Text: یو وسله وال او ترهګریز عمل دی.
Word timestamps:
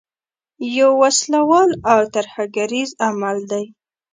یو 0.77 0.89
وسله 1.01 1.39
وال 1.49 1.71
او 1.91 1.99
ترهګریز 2.15 2.89
عمل 3.07 3.37
دی. 3.51 3.65